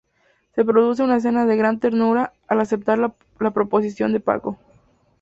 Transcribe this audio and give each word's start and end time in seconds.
Se 0.55 0.65
produce 0.65 1.03
una 1.03 1.17
escena 1.17 1.45
de 1.45 1.55
gran 1.55 1.79
ternura, 1.79 2.33
al 2.47 2.59
aceptar 2.59 2.97
la 2.97 3.13
proposición 3.53 4.11
de 4.13 4.19
Paco. 4.19 4.57